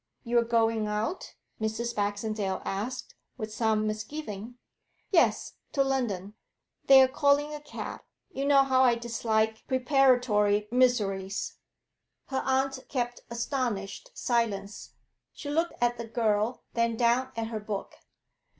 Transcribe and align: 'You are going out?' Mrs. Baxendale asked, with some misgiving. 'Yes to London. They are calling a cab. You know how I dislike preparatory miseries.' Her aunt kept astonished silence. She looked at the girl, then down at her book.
'You 0.23 0.39
are 0.39 0.43
going 0.43 0.87
out?' 0.87 1.35
Mrs. 1.61 1.95
Baxendale 1.95 2.63
asked, 2.65 3.13
with 3.37 3.53
some 3.53 3.85
misgiving. 3.85 4.55
'Yes 5.11 5.53
to 5.73 5.83
London. 5.83 6.33
They 6.85 7.03
are 7.03 7.07
calling 7.07 7.53
a 7.53 7.61
cab. 7.61 8.01
You 8.31 8.45
know 8.47 8.63
how 8.63 8.81
I 8.81 8.95
dislike 8.95 9.63
preparatory 9.67 10.67
miseries.' 10.71 11.57
Her 12.29 12.41
aunt 12.43 12.79
kept 12.89 13.21
astonished 13.29 14.09
silence. 14.15 14.95
She 15.33 15.51
looked 15.51 15.73
at 15.79 15.99
the 15.99 16.07
girl, 16.07 16.63
then 16.73 16.97
down 16.97 17.31
at 17.37 17.49
her 17.49 17.59
book. 17.59 17.93